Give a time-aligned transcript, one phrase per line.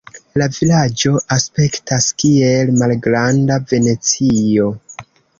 [0.41, 4.71] La vilaĝo aspektas kiel malgranda Venecio.